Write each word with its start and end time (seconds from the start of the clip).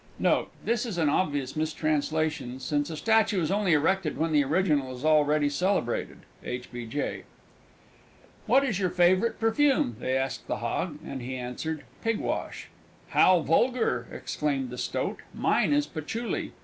Note. 0.17 0.49
This 0.65 0.87
is 0.87 0.97
an 0.97 1.09
obvious 1.09 1.55
mistranslation, 1.55 2.59
since 2.59 2.89
a 2.89 2.97
Statue 2.97 3.39
is 3.39 3.51
only 3.51 3.73
erected 3.73 4.17
when 4.17 4.31
the 4.31 4.43
Original 4.43 4.91
is 4.95 5.05
already 5.05 5.47
celebrated. 5.47 6.21
H. 6.43 6.71
B. 6.71 6.87
J. 6.87 7.21
"What 8.47 8.63
is 8.63 8.79
your 8.79 8.89
favourite 8.89 9.39
Perfume?" 9.39 9.97
they 9.99 10.17
asked 10.17 10.47
the 10.47 10.57
Hog, 10.57 10.97
and 11.05 11.21
he 11.21 11.35
answered 11.35 11.81
them, 11.81 11.85
"Pigwash." 12.03 12.69
"How 13.09 13.41
vulgar!" 13.41 14.07
exclaimed 14.11 14.71
the 14.71 14.79
Stoat. 14.79 15.19
"Mine 15.35 15.71
is 15.71 15.85
Patchouli!" 15.85 16.53